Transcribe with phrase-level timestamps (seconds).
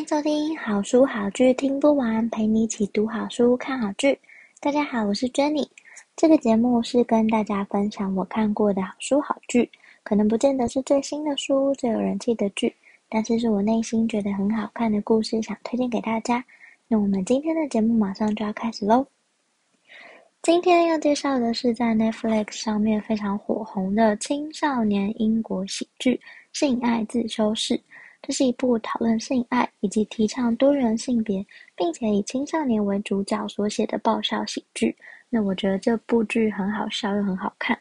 [0.00, 4.18] 欢迎收听好书好剧听不完，陪你一起读好书、看好剧。
[4.58, 5.68] 大家好，我是 Jenny。
[6.16, 9.70] 这个节目是跟大家分享我看过的好书好剧，
[10.02, 12.74] 可能不见得是最新的书、最有人气的剧，
[13.10, 16.42] 但是是我内心觉得很好看的故事，想推荐给大家。
[16.88, 19.06] 那我们今天的节目马上就要开始喽。
[20.40, 26.14] 今天要介绍的是在 Netflix 上面非常火红的青少年英国喜剧
[26.58, 27.74] 《性爱自修室》。
[28.22, 34.94] 这是一部讨论性爱以及提倡多元性别，并且以青少年为主角所写的爆笑喜剧。
[35.28, 37.78] 那我觉得这部剧很好笑又很好看。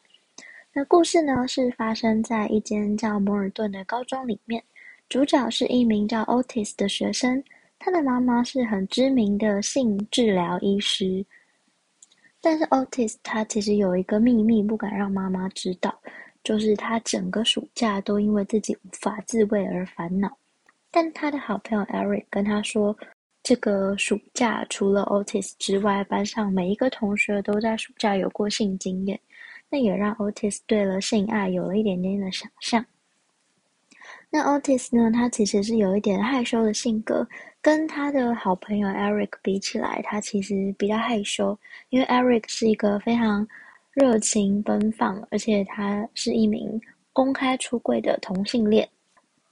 [0.72, 4.64] 那故事呢，是发生在一间叫摩尔顿的高中里面，
[5.10, 7.44] 主角是一名叫 Otis 的学生，
[7.78, 11.26] 他的妈妈是很知名的性治疗医师。
[12.40, 16.00] 但是 Otis 他其实有一个秘密，不敢让妈妈知道。
[16.50, 20.36] 就是他整个暑假都因为自己无法自慰而烦恼，
[20.90, 22.98] 但他的好朋友 Eric 跟他说，
[23.44, 29.20] 这个暑假除了 Otis 之外，班上每一个同学都在暑假有过性经验，
[29.70, 32.84] 那也让 Otis 对了性爱有了一点点的想象。
[34.32, 37.28] 那 Otis 呢，他其实是有一点害羞的性格，
[37.62, 41.56] 跟他的好朋友 Eric 比起来，他其实比较害羞，
[41.90, 43.48] 因为 Eric 是一个非常。
[43.94, 46.80] 热情奔放，而且他是一名
[47.12, 48.88] 公开出柜的同性恋。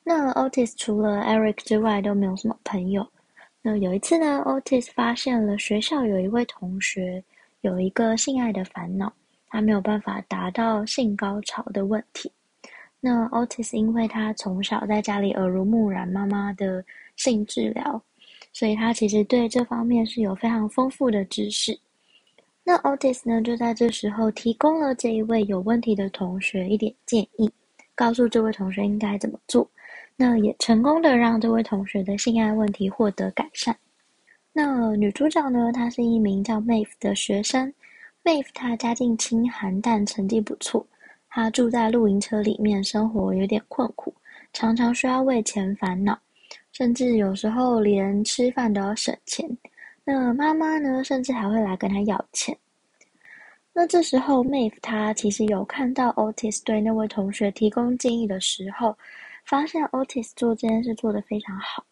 [0.03, 3.05] 那 Otis 除了 Eric 之外都没有什么朋友。
[3.61, 7.21] 那有一次呢，Otis 发现了学校有一位同学
[7.61, 9.11] 有一个性爱的烦恼，
[9.47, 12.31] 他没有办法达到性高潮的问题。
[13.01, 16.85] 那 Otis 因为他从小在家里耳濡目染妈妈的
[17.17, 18.01] 性治疗，
[18.53, 21.77] 所以他其实对这方面是有非常丰富的知识。
[22.69, 27.49] 那 Otis 呢，就在这时候提供了这一位有问题的同学一点建议，
[27.95, 29.65] 告诉这位同学应该怎么做。
[30.17, 33.73] 那也成功的让这位同学的性爱问题获得改善。
[34.51, 37.73] 那女主角呢，她是一名叫 Mave 的学生。
[38.25, 40.85] Maeve 她家境清寒，但成绩不错。
[41.29, 44.13] 她住在露营车里面，生活有点困苦，
[44.51, 46.19] 常常需要为钱烦恼，
[46.73, 49.49] 甚至有时候连吃饭都要省钱。
[50.09, 52.57] 那妈妈呢，甚至还会来跟他要钱。
[53.73, 58.97] 那这时候，Maeve 她其实有看到 Otis 对那位同学提供建议的时候，
[59.43, 61.83] 发现 Otis 做这件事做得非常好。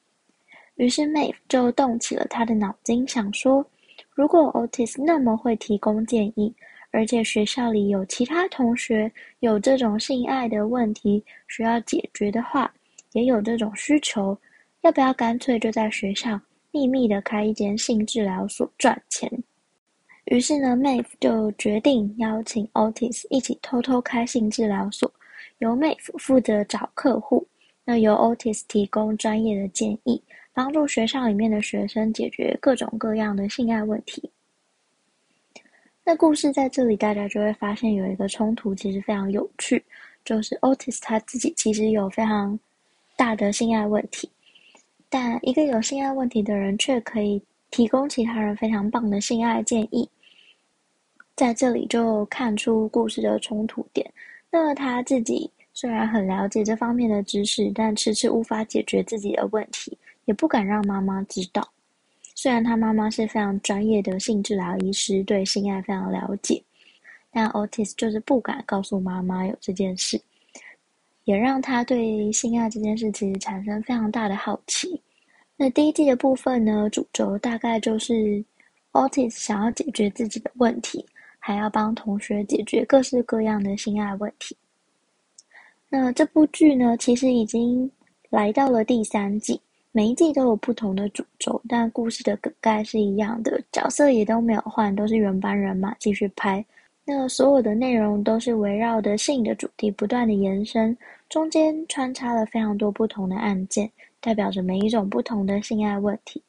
[0.75, 3.65] 于是 Mave 就动起了他的脑筋，想说，
[4.11, 6.55] 如果 Otis 那么会提供建议，
[6.91, 9.11] 而且学校里有其他同学
[9.41, 12.73] 有这种性爱的问题需要解决的话，
[13.11, 14.37] 也有这种需求，
[14.83, 16.39] 要不要干脆就在学校？
[16.75, 19.31] 秘密的开一间性治疗所赚钱，
[20.25, 25.09] 于是呢，Mave 就决定邀请 Otis 一起偷偷开性治疗所，
[25.59, 27.47] 由 Mave 负责找客户，
[27.85, 30.21] 那由 Otis 提供专业的建议，
[30.51, 34.29] 帮助学校里面的学生解决各种各样的性爱问题。
[36.03, 39.81] 那故事在这里，大家就会发现有一个冲突，其实非常有趣，
[40.25, 42.59] 就是 Otis 他自己其实有非常
[43.15, 44.29] 大的性爱问题。
[45.09, 50.09] 但一个有性爱问题的人却可以提供其他人非常棒的性爱建议，
[51.35, 54.09] 在这里就看出故事的冲突点。
[54.49, 61.67] 那他自己虽然很了解这方面的知识，但迟迟无法解决自己的问题，也不敢让妈妈知道。
[62.33, 66.61] 虽然他妈妈是非常专业的性治疗医师，对性爱非常了解，
[67.31, 70.19] 但 Otis 就是不敢告诉妈妈有这件事，
[71.25, 74.99] 也让他对性爱这件事其实产生非常大的好奇。
[75.57, 78.43] 那第一季的部分呢，主轴大概就是
[78.91, 81.05] Otis 想要解决自己的问题，
[81.39, 84.55] 还要帮同学解决各式各样的性爱问题。
[85.89, 87.89] 那这部剧呢，其实已经
[88.29, 89.59] 来到了第三季，
[89.91, 96.63] 每一季都有不同的主轴，但故事的梗概是一样的，角色也都没有换，都是原班人马继续拍。
[97.05, 100.97] 那所有的内容都是围绕着性的主题不断的延伸，
[101.29, 103.89] 中间穿插了非常多不同的案件。
[104.19, 106.41] 代表着每一种不同的性爱问题，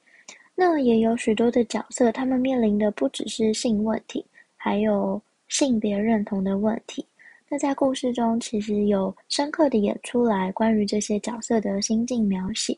[0.54, 4.24] 那也有许多的角色，他们面临的不只是性问题，
[4.56, 7.04] 还有性别认同的问题。
[7.50, 12.74] 那在故事中，其实有深刻的演出来关于这些角色的心境描写。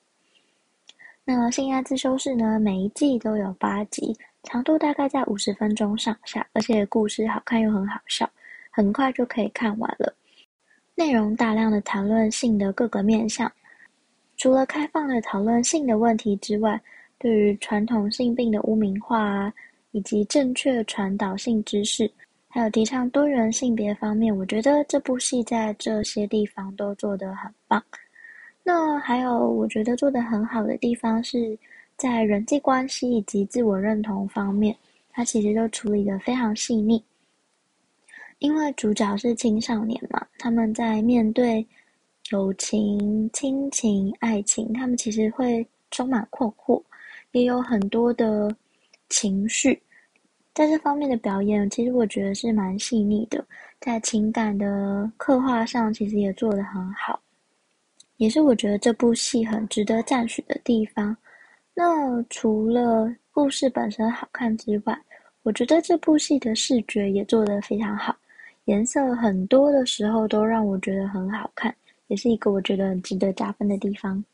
[1.24, 8.28] 那性爱自修室呢，每一季都有八集，长度大概在五十分钟上下，而且故事好看又很好笑，
[8.70, 10.14] 很快就可以看完了。
[10.94, 13.50] 内容大量的谈论性的各个面向，
[14.36, 16.80] 除了开放的讨论性的问题之外，
[17.18, 19.52] 对于传统性病的污名化啊，
[19.90, 22.10] 以及正确传导性知识，
[22.48, 27.82] 还有提倡多元性别方面，我觉得这部戏在这些地方都做得很棒。
[28.62, 31.58] 那还有我觉得做得很好的地方是
[31.98, 34.74] 在人际关系以及自我认同方面，
[35.10, 37.02] 他其实都处理的非常细腻。
[38.38, 41.66] 因为主角是青少年嘛，他们在面对
[42.30, 46.80] 友情、亲情、爱情，他们其实会充满困惑，
[47.32, 48.54] 也有很多的
[49.08, 49.82] 情绪。
[50.54, 53.44] 在这方面的表演，其实我觉得是蛮细腻的，
[53.80, 57.20] 在情感的刻画上，其实也做得很好。
[58.18, 61.16] 也是我觉得这部戏很值得赞许的地方。
[61.80, 65.00] 那除了故事本身好看之外，
[65.44, 68.16] 我觉得这部戏的视觉也做得非常好，
[68.64, 71.72] 颜色很多的时候都让我觉得很好看，
[72.08, 74.24] 也是一个我觉得很值得加分的地方。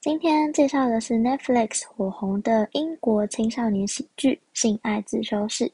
[0.00, 5.64] 今天介绍的是 Netflix 火红的英国青少年喜剧《性爱自修室》，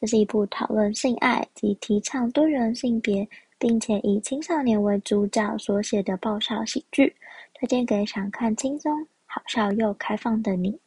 [0.00, 3.28] 这是一部讨论性爱及提倡多元性别。
[3.58, 7.14] 并且以青少年为主角所写的爆笑喜剧，
[7.54, 9.06] 推荐给想看轻松、
[9.36, 10.80] 好笑又开放的你。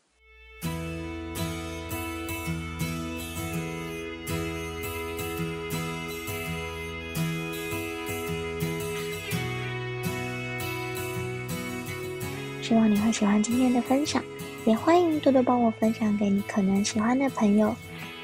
[12.59, 14.23] 希望你会喜欢今天的分享，
[14.65, 17.75] 也欢迎多多帮我分享给你可能喜欢的朋友。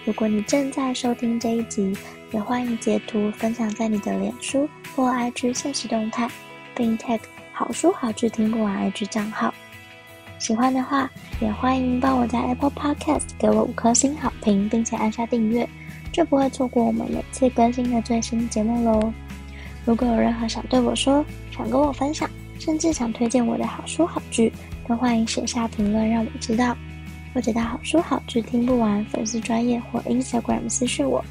[0.06, 1.96] 如果你正在收听这一集，
[2.32, 6.28] 也欢迎截图分享在你的脸书或 IG 现实动态，
[6.74, 7.20] 并 tag
[7.54, 9.54] 好书好剧听不完 IG 账号。
[10.38, 11.10] 喜欢的话，
[11.40, 15.68] 也欢迎帮我在 Apple Podcast 给我五颗星好评，并且按下订阅，
[16.12, 19.12] 就不会错过我们每次更新的最新节目喽。
[19.86, 22.30] 如果有任何想对我说、想跟我分享，
[22.60, 24.52] 甚至想推荐我的好书好剧，
[24.88, 26.76] 都欢迎写下评论让我知道，
[27.34, 31.24] 或者到好书好剧听不完粉丝专页或 Instagram 私讯我。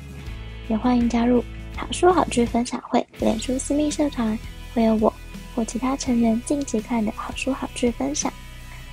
[0.68, 1.44] 也欢迎加入
[1.76, 4.36] 好书好剧分享会脸书私密社团，
[4.72, 5.12] 会有我
[5.54, 8.32] 或其他成员近期看的好书好剧分享，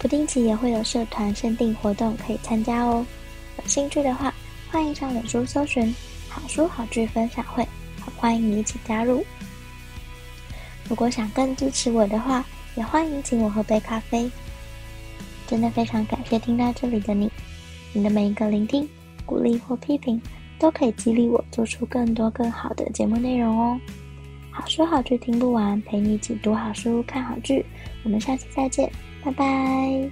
[0.02, 3.06] 不定期也会有社团限定活动可以参加哦。
[3.60, 4.34] 有兴趣的话，
[4.72, 5.94] 欢迎上脸书搜寻
[6.28, 7.64] 好书好剧分享会，
[8.18, 9.24] 欢迎你一起加入。
[10.90, 12.44] 如果想更支持我的话，
[12.76, 14.28] 也欢迎请我喝杯咖啡。
[15.46, 17.32] 真的非常感谢听到这里的你，
[17.94, 18.90] 你的每一个聆听、
[19.24, 20.20] 鼓励或批评。
[20.58, 23.80] 都可以激励我做出更多更好的节目内容哦。
[24.52, 27.66] 好书好剧听不完，陪你一起读好书、看好剧。
[28.04, 28.92] 我们下期再见，
[29.24, 30.12] 拜拜。